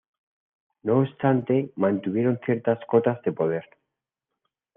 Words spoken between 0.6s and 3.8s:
No obstante, mantuvieron ciertas cotas de poder.